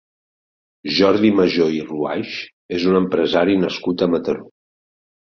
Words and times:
Jordi 0.99 1.29
Majó 1.39 1.67
i 1.79 1.81
Ruaix 1.89 2.31
és 2.77 2.87
un 2.93 2.97
empresari 3.01 3.57
nascut 3.65 4.05
a 4.07 4.09
Mataró. 4.15 4.49